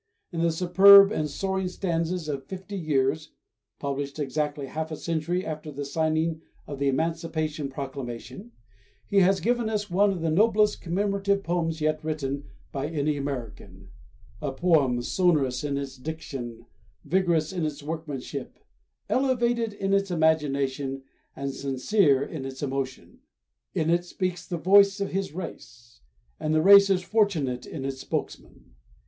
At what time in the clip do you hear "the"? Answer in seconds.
0.41-0.51, 5.71-5.85, 6.79-6.87, 10.21-10.31, 24.47-24.57, 26.55-26.61